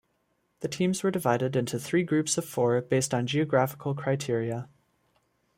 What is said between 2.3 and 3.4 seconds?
of four based on